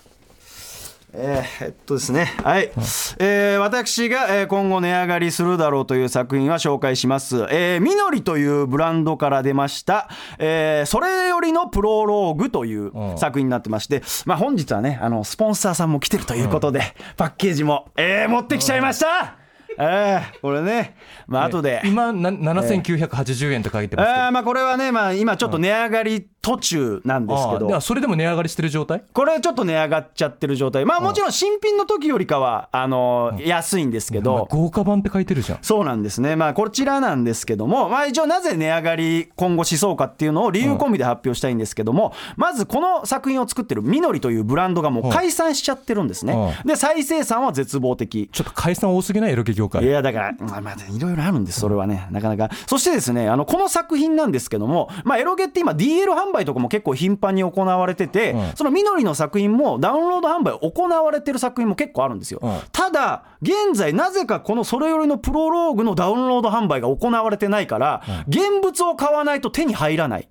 [1.13, 2.71] えーえっとですね、はい、
[3.19, 7.47] えー私が、えー今後値上がりするだろうという作品は紹介します。
[7.49, 10.07] えーみのりというブランドから出ました、
[10.39, 13.17] えーそれよりのプロローグといううん。
[13.17, 16.81] 作品になってまして、まあ本日はね、あの、スポンサーさんも来てるということで、
[17.17, 19.35] パッケージも、えー持ってきちゃいました
[19.79, 20.95] えーこれね、
[21.27, 21.81] まあ後で。
[21.85, 24.23] 今な7980円と書いてますけど。
[24.25, 27.51] あーまあこれはね、まあ今ちょっと値上がり途中なんですけど。
[27.51, 29.03] ああでは、それでも値上がりしてる状態？
[29.13, 30.85] これちょっと値上がっちゃってる状態。
[30.85, 35.59] まあもちろん新品の時よりかは、あのー安いんですけど、豪華版って書いてるじゃん。
[35.61, 36.35] そうなんですね。
[36.35, 46.61] まあこちらなんですけども、まあ一応なぜ値上がり今後しそうかっていうのを理由込みで発表したいんですけども、まずこの作品を作ってるみのりというブランドがもう解散しちゃってるんですね。
[46.65, 48.29] で、再生産は絶望的。
[48.31, 49.31] ちょっと解散多すぎない？
[49.31, 52.49] エロゲ業い界やだから、まあ、まあいろいろあるんです、それはね、なかなか。
[52.67, 62.39] そしてですね、あのこの作品なんですけども、まあ、エロゲって今、DL 販売とかも結構頻繁に行われてて、うんそのみのりの作品もダウンロード販売行われてる作品も結構あるんですよ。
[62.41, 70.27] うんただ、現在、なぜかこのそれよりのプロローグのダウンロード販売が行われてないから、現物を買わないと手に入らない。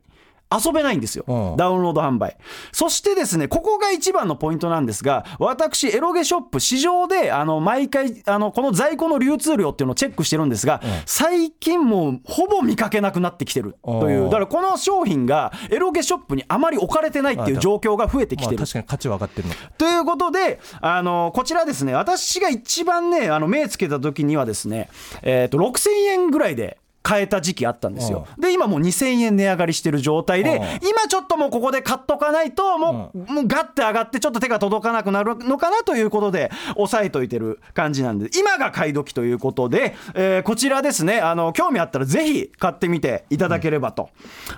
[0.52, 2.36] 遊べないんですよ、うんダウンロード販売。
[2.72, 18.60] そしてですね、ここが一番のポイントなんですが、私、エロゲショップ、市場で、あの、毎回、あの、この在庫の流通量っていうのをチェックしてるんですが、最近もう、ほぼ見かけなくなってきてるという、うんだからこの商品が、エロゲショップにあまり置かれてないっていう状況が増えてきまあてる。
[18.60, 24.88] 確かに価値は上がってるのかということで、あのこちらですね、私が一番ね、あの目つけた時にはですね、
[25.22, 26.80] えー、と6000円ぐらいで。
[27.02, 28.26] 買えた時期あったんですよ。
[28.38, 44.10] で、今もう2000円値上がりしてる状態でうん、今ちょっともうここで買っとかないと、もう、もうガッて上がって、ちょっと手が届かなくなるのかなということで、押さえといてる感じなんで、今が買い時ということで、えーこちらですね、あの、興味あったらぜひ買ってみていただければと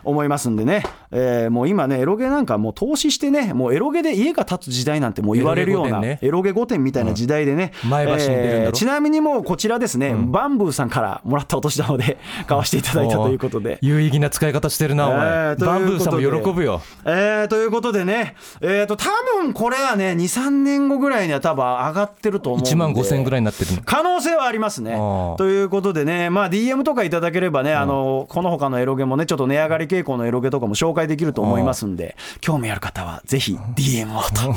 [0.05, 7.91] 思いますんでね、えーもう今ね、エロゲなんかもう投資してね、もうエロゲで家が建つ時代なんてもう言われるような、エロゲ御殿みたいな時代でね、うん。
[7.91, 13.79] 前橋に出るんだちなみにもうこちらですね、バンブーさんからもらったお年玉で 買わせていただいたということで。
[13.81, 16.83] 有意義な使い方してるなお前、えーバンブーさんも喜ぶよ。
[17.05, 19.07] えーということでね、えー、と多
[19.41, 22.71] 分これはね、2、3年後ぐらいには多分上がってると思うんで。
[22.71, 24.97] 1万5000円ぐらいになってるの可能性はありますね。
[25.39, 34.53] ということでね、まあ、DM とかいただければね、あのこの他のエロゲもね、ちょっと値上がり傾向のエロゲとかも紹介できると思いますんで、興味ある方はぜひ DM をと。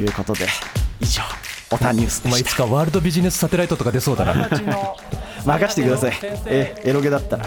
[0.00, 0.46] いうことで、
[1.00, 1.22] 以上、
[1.70, 4.48] オタニュースでしつかワールドビジネスサテライトとか出そうだな。
[4.48, 4.56] た。
[5.44, 6.12] 任してください。
[6.46, 7.46] えエロゲだったら。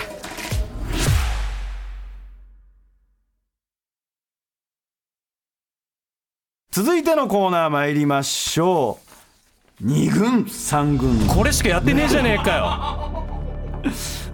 [6.71, 8.99] 続いてのコーナー参りましょ
[9.81, 9.85] う。
[9.85, 11.27] 2軍、3軍。
[11.27, 13.25] これしかやってねえじゃねえかよ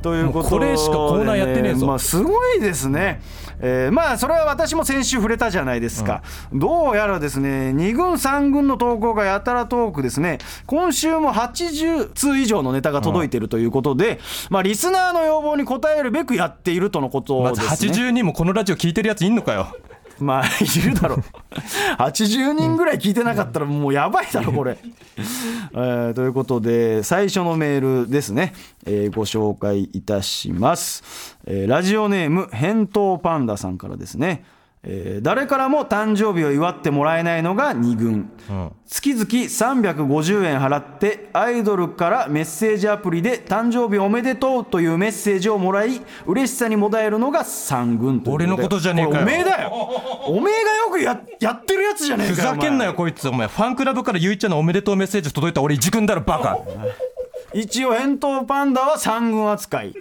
[0.02, 3.21] ということで、これしかコーナーやってねえぞまあ、すごいですね。
[3.62, 10.39] えーまあそれは私も先週触れたじゃないですか、どうやらですね2軍3軍の投稿がやたら遠くですね。
[10.65, 14.19] 今週も80通以上のネタが届いているということで、
[14.50, 19.67] まあリスナーの要望に応えるべくやっているとのことですね、80人もこのラジオ聞いてるやついんのかよ。
[20.19, 21.24] まあいるだろう
[21.99, 24.77] 80人ぐらい聞いてなかったらもうやばいだろこれ、
[25.73, 28.53] えーということで最初のメールですね、
[28.85, 34.45] えーご紹介いたします、えーラジオネーム返答パンダさんからですね
[34.84, 38.32] えー誰からも誕生日を祝ってもらえないのが2軍、
[38.88, 49.72] 月々350円払ってアイドルからメッセージアプリで「誕生日おめでとう」というメッセージをもらい嬉しさにもだえるのが3軍俺のことじゃねえかおめえだよ。
[50.26, 53.28] おめえがよくややってるやつじゃねえかよふざけんなよおこいつ。
[53.30, 56.58] お前ファンクラブからゆいちゃんのおめでとうメッセージ届いた俺一軍だろバカ。
[57.54, 59.94] 前一応返答パンダは3軍扱い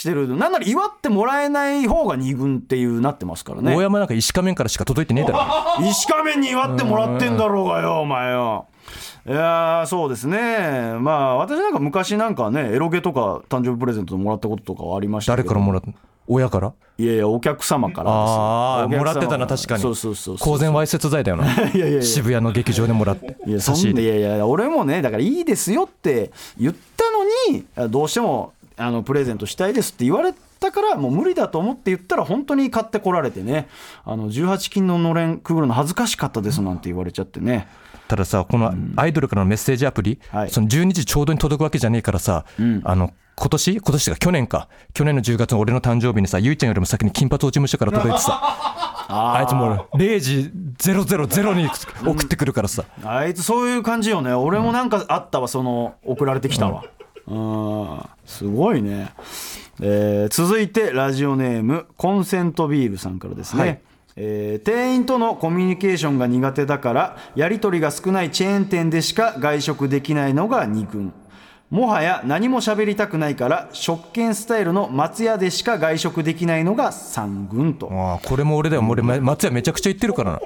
[0.00, 0.26] してる。
[0.36, 3.74] なんなら祝ってもらえない方が2軍っていうなってますからね。
[3.74, 5.32] 大山なんか石仮面からしか届いてねえだ
[5.78, 5.84] ろ。
[5.86, 8.66] 石仮面に祝ってもらってんだろうがよお前よ。
[9.28, 10.94] いやーそうですね。
[11.00, 15.88] まあ私なんか昔なんかねエロゲとか誕生日プレゼントでもらったこととかはありました誰からもらった？
[16.26, 16.72] 親から？
[16.96, 18.14] いやいやお客様からですよ。
[18.14, 19.82] ああもらってたな確かに。
[19.82, 21.44] そうそうそう公然わいせつ罪だよな。
[21.52, 22.02] いやいやいや。
[22.02, 23.36] 渋谷の劇場でもらって。
[23.46, 27.54] いやそんでいやいや俺もねだからいいですよって言ったの
[27.86, 33.68] にどうしてもあのプレゼントしたいですって言われたからもう無理だと思って言ったら本当に買ってこられてね。
[34.04, 37.68] あの18金ののれんくぐるの恥ずかしかったですなんて言われちゃってね。
[38.08, 40.50] たださこのアイドルからのメッセージアプリ、はい。
[40.50, 42.44] その12時ちょうどに届くわけじゃねえからさ、
[42.84, 43.72] あの今年？
[43.76, 44.68] 今年が去年か。
[44.94, 48.40] 去年の10月の俺の誕生日にさゆいちゃんよりも先に金髪落ち武者から届いてさ
[49.12, 51.68] あいつもう0時000に
[52.04, 54.32] 送ってくるからさ、あいつそういう感じよね。
[54.32, 56.84] 俺もなんかあったわその送られてきたわ
[57.30, 59.12] うんすごいね、
[59.80, 63.80] えー続いてラジオネームコンセントビールさんからですね、はい。
[64.16, 71.12] えー店員とのコミュニケーションが苦手だからやり取りが少ないチェーン店でしか外食できないのが2軍。
[71.70, 77.88] もはや何も喋りたくないから食券スタイルの松屋でしか外食できないのが3軍と。
[77.92, 78.84] ああこれも俺だよ。
[78.88, 80.40] 俺ま松屋めちゃくちゃ行ってるからな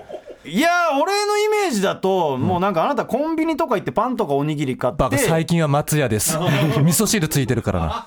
[0.46, 6.36] いやー俺のイメージだと、もうなんかあなたコンビニとか行ってパンとかおにぎり買バカって最近は松屋です。
[6.38, 6.44] 味
[6.92, 8.06] 噌汁ついてるからな。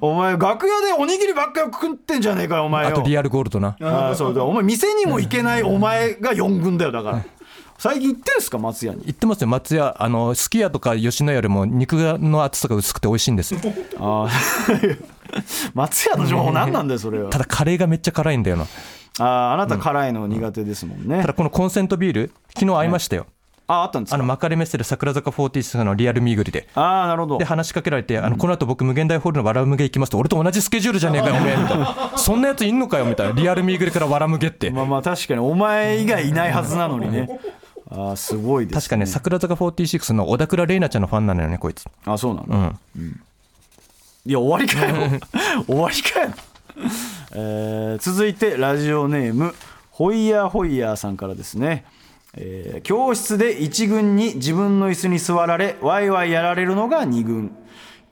[0.00, 2.90] お前楽屋でおにぎりばっかり食ってんじゃねえかよお前よ。
[2.90, 3.76] あとリアルゴールドな。
[3.80, 4.34] ああそう。
[4.34, 7.24] だお前店にも行けないお前が4軍だよだから。
[7.78, 9.02] 最近行ってんすか松屋に？
[9.04, 9.46] 行ってますよ。
[9.48, 13.54] 松屋あのすき家とか吉野家よりも肉の厚さが薄くて美味しいんです。
[13.54, 13.60] よ
[14.00, 14.30] ああ
[15.74, 17.30] 松屋の情報何なんだよそれは。
[17.30, 18.66] ただカレーがめっちゃ辛いんだよな
[19.18, 21.20] あああなた辛いの苦手ですもんね。
[21.20, 23.26] ただこのコンセントビール昨日会いましたよ、
[23.68, 24.16] ああったんですか？
[24.16, 26.68] あの幕張メッセで桜坂46のリアルミーグリで。
[26.74, 27.38] ああなるほど。
[27.38, 37.28] で話しかけられて、あのこの後僕、無限大ホールのわらむげ行きますと、俺と同じスケジュールじゃねえかよ、おめえみたいな、 そんなやついんのかよみたいな、リアルミーグリからわらむげって、まあまあ確かにお前以外いないはずなのにね。
[37.90, 41.84] ああすごいです、確かね、桜坂46の小田倉玲奈ちゃんのファンなのよね、こいつ。
[42.06, 43.20] あそうなの、うん、
[44.26, 45.20] いや終わりかよ。
[45.66, 46.30] 終わりかよ、
[47.36, 49.54] えー続いてラジオネーム
[49.90, 51.84] ホイヤーホイヤーさんからですね、
[52.36, 57.56] えー教室で1軍に自分の椅子に座られワイワイやられるのが2軍。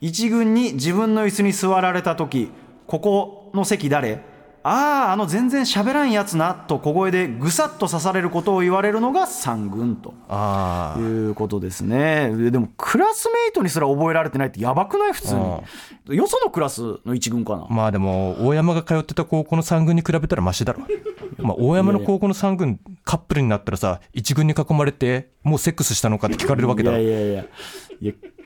[0.01, 2.51] 1軍に自分の椅子に座られた時
[2.87, 4.32] ここの席誰？
[4.65, 12.33] あああの全然喋らんやつなと小声でぐさっと刺されることを言われるのが3軍とあいうことですね。
[12.35, 15.13] ででもクラスメイトにすら覚えられてないってやばくない？
[15.13, 16.15] 普通に。
[16.15, 17.65] よそのクラスの一軍かな？
[17.65, 20.81] あ、まあでも、大山が通ってた高校の3軍に比べたらマシだろ。
[21.39, 26.97] まあ、大山の高校の3軍、カップルになったらさ、1軍に囲まれて、もうセックスしたのかって聞かれるわけいだろ。
[26.97, 27.43] やいやいやいや。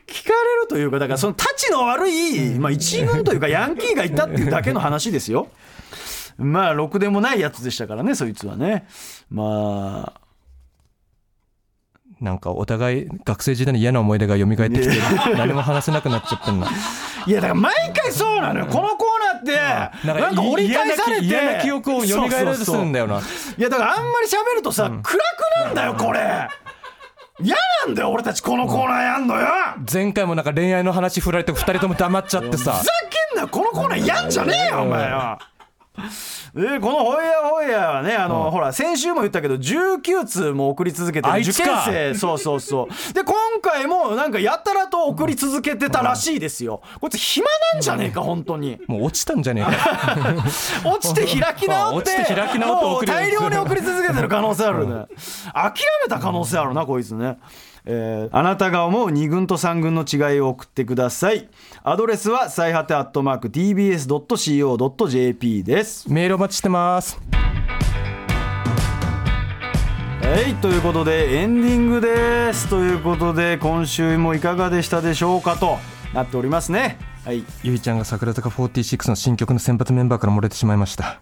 [0.08, 5.48] 聞かれるというかだからそのたちの悪い、まあ、一軍というかヤンキーがいたっていうだけの話ですよ
[6.38, 8.88] まあろくでもないやつでしたからねそいつはね。
[9.30, 10.22] まあ。
[12.20, 14.90] なんかお互い学生時代の嫌な思い出が蘇ってきて、
[15.36, 16.68] 何も話せなくなっちゃったんだ。
[17.28, 21.26] いやだから毎回そうなのよ、このコーナーってなんか折り返されて。
[21.26, 23.20] 嫌な記憶を蘇らせるんだよな。
[23.20, 25.04] いやだからあんまり喋るとさ、暗く
[25.64, 26.48] なんだよこれ。
[27.40, 29.48] 嫌なんだよ俺たちこのコーナーやんのよ、
[29.94, 32.74] 前回もなんか恋愛の話振られて2人とも黙っちゃってさ。
[32.74, 35.38] ふざけんなよこのコーナーやんじゃねえよお前よ
[36.54, 41.40] でこのホイヤーホイヤーはねあの、ほら先週も言ったけど19通も送り続けてる。
[41.42, 42.14] 受験生。
[42.14, 43.14] そうそうそう。
[43.14, 46.82] で今回もなんかやたらと送り続けてたらしいですよ。
[47.02, 48.80] こいつ暇なんじゃねえか本当に。
[48.88, 50.36] もう落ちたんじゃねえか。
[50.86, 52.12] 落ちて開き直って
[52.68, 55.06] もう大量に送り続けてる可能性あるね。
[55.54, 57.38] 諦めた可能性あるなこいつね
[57.90, 61.48] えーあなたが思う2軍と3軍の違いを送ってください。
[61.84, 66.12] アドレスは最果てアットマーク TBS.CO.JP です。
[66.12, 67.18] メールお待ちしてます。
[70.22, 72.68] はいということでエンディングです。
[72.68, 75.78] ということで今週もいかがでしたでしょうかと
[76.14, 77.00] なっておりますね。
[77.24, 77.46] はい。
[77.64, 81.22] ゆいちゃんが桜坂46の新曲の選抜メンバーから漏れてしまいました。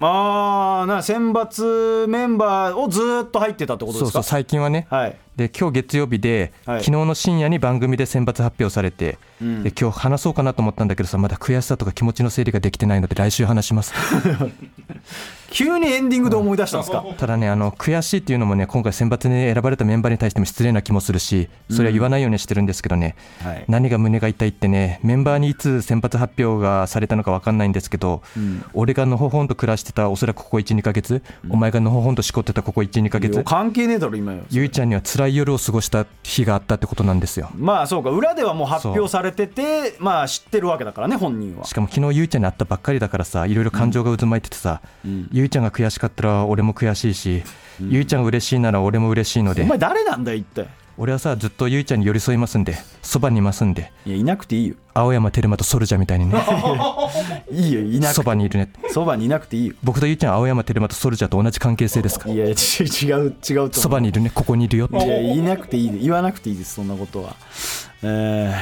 [0.00, 4.10] あーな選抜メンバーをずーっと入ってたってことですか？
[4.10, 4.88] そうそう最近はね。
[4.90, 6.84] はいで今日月曜日で、はい。
[6.84, 13.92] 昨日の深夜に番組で選抜発表されて、で今日話そうかなと思ったんだけどさまだ悔しさとか気持ちの整理ができてないので来週話します。
[15.48, 17.04] 急にエンディングで思い出したんですか？
[17.16, 23.64] ただねあの悔しいっていうのもね今回選抜に選ばれたメンバーに対しても失礼な気もするしそれは言わないようにしてるんですけどね、はい。
[23.68, 28.22] 何が胸が痛いってねメンバーにいつ選抜発表がされたのか分かんないんですけど、
[28.74, 34.40] 俺がのほほんと暮らしてたおそらくここ12ヶ月、お前がのほほんとしこってたここ12ヶいや月関係ねえだろ今よ。
[34.50, 37.50] ゆいちゃんには辛い夜を過ごした日があったってことなんですよ。
[37.54, 38.10] まあそうか。
[38.10, 41.64] 裏ではもう発表されててまあ知ってるわけだからね本人は。
[41.64, 44.80] しかも昨日ゆいちゃんに会ったばっかりだからさいろいろ感情が渦巻いててさ、
[45.32, 47.42] ゆいちゃんが悔しかったら俺も悔しいし、
[47.80, 49.62] ゆいちゃんが嬉しいなら俺も嬉しいので。
[49.62, 50.68] お前誰なんだよ一体。
[50.98, 52.76] 俺はさずっとゆいちゃんに寄り添いますんで。
[53.02, 53.92] そばにいますんで。
[54.06, 56.38] いやいなくていいよ青山テルマとソルジャーみたいにね。
[57.52, 58.70] いいよいなくそばにいるね。
[58.88, 59.74] そばにいなくていいよ。
[59.82, 62.30] 僕とゆいちゃん青山テルマとソルジャーと同じ関係性ですか？
[62.30, 64.30] いやち違う違うとそばにいるね。
[64.32, 64.96] ここにいるよって。
[64.96, 65.90] いやいなくていい。
[65.90, 67.36] で言わなくていいですそんなことは。
[68.02, 68.54] え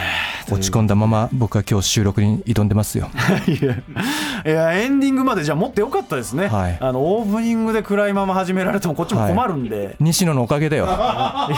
[0.51, 3.11] 落ち込んだまま僕は今日収録に挑んでますよ。
[3.14, 6.77] ー、いやエンディングまでじゃあもっとよかったですね、はい。
[6.81, 10.87] あのオープニングで暗いまま始められてもこっちも困るんで、西野のおかげだよ。
[10.88, 11.49] あ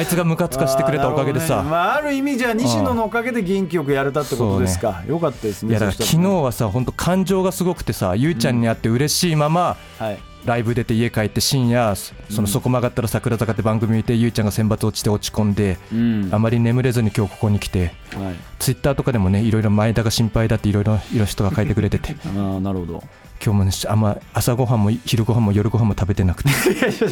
[0.00, 5.70] いつがムカつかしてくれたおかげでさ、あねまあ、ある意味じゃあ西野のおかげで元気よくやれたってことですか、よかったですね。
[5.70, 10.18] いやだから昨日はさ本当感情がすごくてさゆいちゃんに会って嬉しいまま、はい。
[10.44, 16.28] ライブ出て家帰って深夜そのそこ曲がったら桜坂って番組見てゆいちゃんが選抜落ちて落ち込んで、うん。
[16.32, 18.34] あまり眠れずに今日ここに来てはい。
[18.58, 22.14] ツイッターとかでもねいろいろ前田が心配だっていろいろ人が書いてくれてて。
[22.36, 23.02] ああなるほど。
[23.42, 26.50] 今日もねあんま朝ごはんも昼ごはんも夜ごはんも食べてなくて。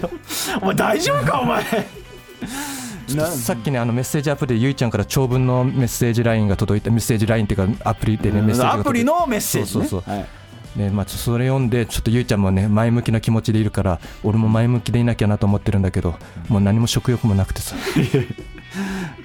[0.61, 1.65] お前大丈夫かお前。
[1.65, 1.69] な
[3.31, 9.87] さっきねあのメッセージアプリでゆいちゃんから長文のメッセージラインが届いたメッセージラインっていうかアプリでねメッセージアプリのメッセージね。
[9.87, 10.15] そうそうそう。
[10.15, 10.29] はい。
[10.77, 16.15] ねまあ、それ読んでちょっとゆいちゃんもね前向きな気持ちでいるから俺も前向きでいなきゃなと思ってるんだけど
[16.49, 17.77] もう何も食欲もなくてさ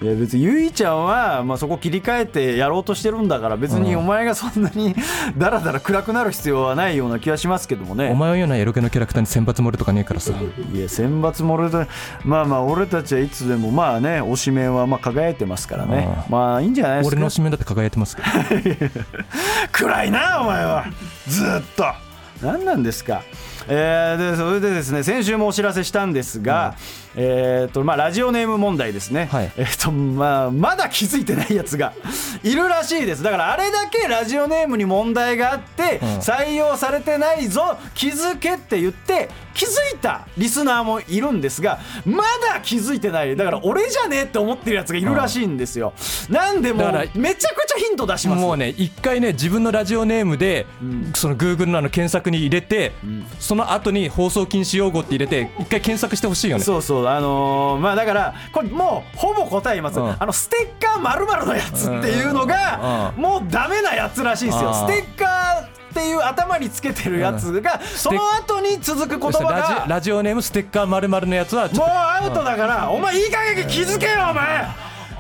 [0.02, 4.96] いや別にゆいちゃんは、まあ、そこ切り替えてやろうとしてるんだから別にお前がそんなに
[5.38, 8.10] だらだら暗くなる必要はないような気がしますけどもね。
[8.12, 10.34] お前のようなエロゲのキャラクターに選抜漏れとかねえからさ。
[10.74, 11.88] いや選抜も俺で
[12.24, 16.08] まあまあ俺たちはいつでもまあね推しメンはまあ輝いてますからね。
[16.10, 17.16] あまあいいんじゃないですか。
[17.16, 18.28] 俺の指名だって輝いてますけど。
[19.72, 20.86] 暗いなお前は。
[21.28, 22.07] ずっと
[22.42, 23.24] 何なんですか？
[23.70, 26.76] えーでそれでですね先週もお知らせしたんですが、
[27.16, 29.52] えーとまあ、ラジオネーム問題ですね、はい。
[29.58, 31.94] えーとまあ、まだ気づいてないやつが
[32.44, 33.24] いるらしいです。
[33.24, 36.00] だからあれだけラジオネームに問題があって、ん。
[36.20, 43.36] 採用されてないぞ気づけって言って気づいたリスナーもいるんですがまだ気づいてない。
[43.36, 45.94] だから俺じゃねえって思ってるやつがいるらしいんですよ、
[46.30, 50.68] なんでもうだからめちゃくちゃヒント出しますもうね一回ね自分のラジオネームで、
[51.16, 52.92] その Google のあの検索に入れて、
[53.40, 56.64] その後に放送禁止用語って入れて一回検索してほしいよね。
[56.64, 57.08] そうそう。
[57.08, 60.16] あのーまあだからこれもうほぼ答えます、うん。
[60.20, 63.22] あのステッカーまるのやつっていうのがうん。
[63.22, 64.74] もうダメなやつらしいんですよ。
[64.74, 74.68] ステッカーっていう頭につけてるやつがその後に続く言葉がラジオネームステッカーまるのやつはもうっアウトだからお前いい加減気づけよお前。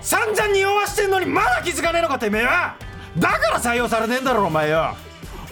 [0.01, 2.75] 散々匂わしてんのにまだ気づかねえのかてめえは。
[3.17, 4.95] だから採用されねえんだろお前よ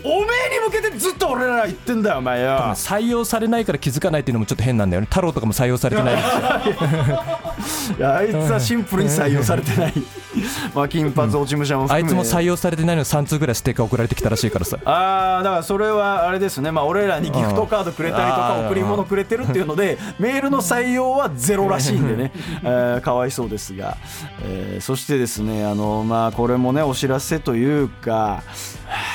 [0.06, 2.58] おめえに向けてずっと俺ら言ってんだよお前よ。
[2.58, 5.08] と採用されないから気づかないっていうのもちょっと変なんだよね。
[5.10, 6.14] 太郎とかも採用されてない。
[6.14, 6.18] い
[8.00, 9.94] やあいつはシンプルに採用されてない。
[10.76, 14.78] まあ金髪落ち武者もあいつも採用されてないのに3通ぐらいステッカー送られてきたらしいからさ。
[14.86, 16.72] ああだからそれはあれですね。
[16.72, 22.32] まあ俺らにギフトカードくれたりとかうん贈り物くれてるっていうのでメールの採用はゼロらしいんでね、
[22.64, 23.98] えーかわいそうですが、
[24.44, 29.15] えーそしてですねあのまあこれもねお知らせというかはあ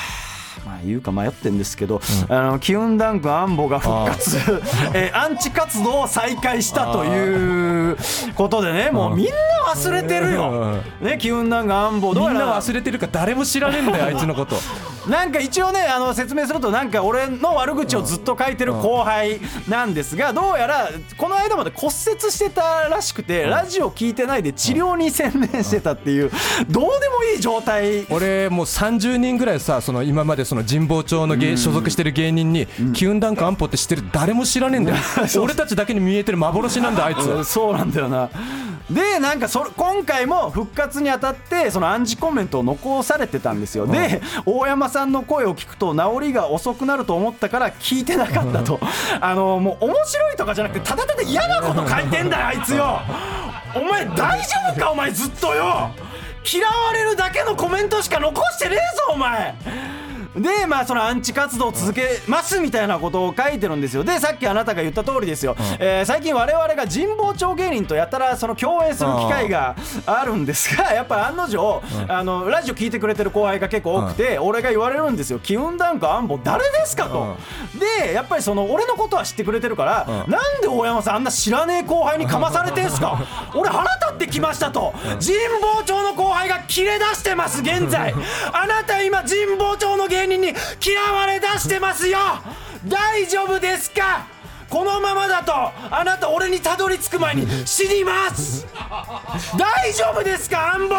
[0.71, 1.99] まあ言うか迷ってんですけど、
[2.29, 4.37] あのキウンダンクアンボが復活、
[4.95, 5.21] えー。
[5.21, 7.97] アンチ活動を再開したという
[8.35, 9.31] ことでねもうみんな
[9.73, 14.55] 忘れてるよ、ね、キウンダンクアンボどうみんやらな忘れてるか誰も知らねえんだよあいつのこと
[15.07, 21.93] なんか一応ねあの説明するとなんか俺の悪口をずっと書いてる後輩なんですがどうやらこの間まで骨折
[22.31, 26.29] してたらしくてラジオ聞いてないで治療に専念してたっていう
[26.69, 28.05] どうでもいい状態。
[28.09, 34.97] 俺もう30人ぐらいさその今までその神保町の芸所属してる芸人にキュンダンク安保って知ってる誰も知らねえんだよ。
[35.41, 37.19] 俺たちだけに見えてる幻なんだあいつ。
[37.27, 38.29] う んそうなんだよな。
[38.89, 48.79] でなんかそれ今回も復活にあたってその暗示コメントを残されてたんですよ、で大山さんの声を聞くと治りが遅くなると思ったから聞いてなかったと。
[49.19, 52.99] あのもう面白いとかじゃなくてただただ嫌なこと書いてんだよあいつよ。
[53.73, 55.89] お前大丈夫かお前ずっとよ。
[56.43, 59.55] 嫌われるだけのコメントしか残してねえぞお前
[60.35, 64.03] でまあそのアンチ活動を続けますみたいなことを書いてるんですよ。
[64.03, 69.75] でさっきあなたが言った通りですよ、えー最近我々が神保町芸人とやたらその共演する機会が
[70.05, 77.35] あるんですがやっぱ案の定、あのラジオ聞いてくれてる後輩が結構多くて、俺が言われるんですよ「キウンダンクアンボ誰ですか?」と、
[78.05, 83.19] でやっぱりその俺のことは知ってくれてるから、なんで大山さんあんな知らねえ後輩にかまされてんすか。
[83.53, 84.93] 俺腹立ってきましたと。
[85.03, 88.13] 神保町の後輩が切れ出してます現在。
[88.53, 90.47] あなた今神保町の芸芸人に
[90.85, 92.17] 嫌われ出してますよ。
[92.85, 94.27] 大丈夫ですか？
[94.71, 98.65] このままだとあなた俺にたどり着く前に 死にます。
[99.57, 100.95] 大丈夫ですかアンボ。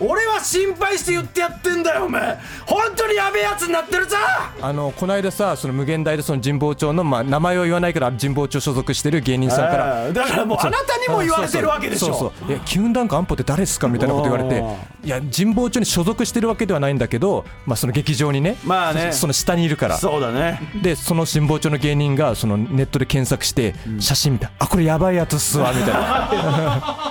[0.00, 2.36] 俺は心配して言ってやってんだよお前
[2.66, 4.16] 本当にやべえやつになってるぞ。
[4.60, 12.06] あのこの間さその無限大でその神保町の、まあ、名前を言わないから神保町所属してる芸人さんからだからもうあなたにも言われてるわけでしょ。
[12.06, 19.12] そうそういやキュンダンク安保って誰ですかみたいなこと言われておいや神保町に所属してるわけではないんだけど、まあ、その劇場にね,まあね。
[19.12, 19.96] そ、その下にいるから。
[19.96, 20.60] そうだね。
[20.82, 27.08] でその神保町の芸人がそのネットで検索して写真見て、あこれやばいやつっすわみたいな。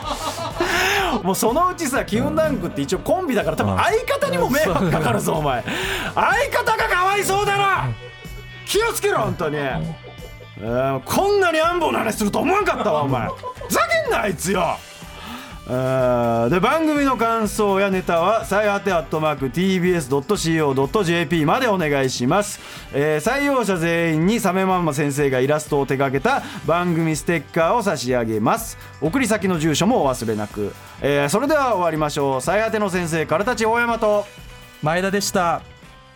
[1.23, 5.63] もうそのうちさキウンダンクって一応コンビだから多分相方にも迷惑 かかるぞお前。
[6.15, 6.25] 相
[6.63, 7.63] 方がかわいそうだろ
[8.65, 13.27] 気をつけろ本当に、えーこんなに安保の話すると思わんかったわお前。
[13.27, 14.77] ふざけんなあいつよ
[15.65, 22.59] で番組の感想やネタは最果てアットマーク TBS.CO.JP までお願いします、
[22.93, 28.77] えー採用者全員にサメマンマ先生がイラストを手掛けた番組ステッカーを差し上げます。
[29.01, 32.41] 送り先の住所もお忘れなく、えーそれでは終わりましょう。
[32.41, 34.25] 最果ての先生からたち大山と。
[34.81, 35.61] 前田でした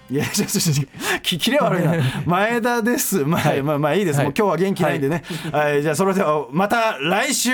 [0.09, 1.95] いや、ちょちょちょき キレ悪いな。
[2.25, 3.25] 前田です。
[3.25, 4.17] まあ、まあ、まあいいです。
[4.17, 5.23] はいもう今日は元気ないんでね。
[5.51, 7.51] はい、じゃあそれではまた来週。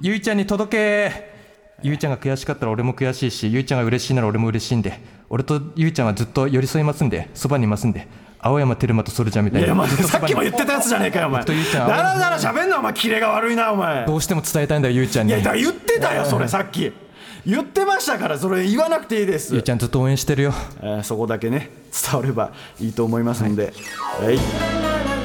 [0.00, 1.36] ゆいちゃんに届け
[1.82, 11.44] ゆいちゃんが悔しかったら俺も悔しいしゆいちゃんが嬉しいなら俺も嬉しいんで俺とゆいちゃんはずっと寄り添いますんでそばにいますんで青山テルマとソルジャーみたいないや、ま さっきも言ってたやつじゃねえかよ、お前。
[11.44, 14.06] だらだら喋んな、お前、キレが悪いな、お前。
[14.06, 16.92] どうしても伝えたいんだよゆいちゃんにいや、言ってたよ、それ、さっき。
[17.46, 19.62] 言ってましたから、それ言わなくていいですゆい。
[19.62, 21.70] ちゃんずっと応援してるよえーそこだけね、
[22.10, 23.72] 伝わればいいと思いますんで。
[24.20, 25.15] はい